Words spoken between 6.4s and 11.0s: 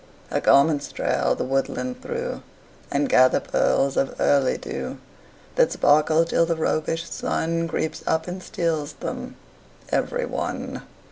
the roguish Sun Creeps up and steals them every one.